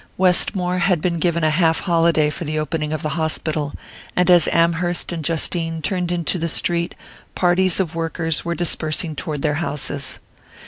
[0.17, 3.71] Westmore had been given a half holiday for the opening of the hospital,
[4.15, 6.95] and as Amherst and Justine turned into the street,
[7.35, 10.17] parties of workers were dispersing toward their houses.